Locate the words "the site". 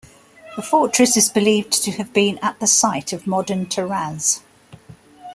2.59-3.13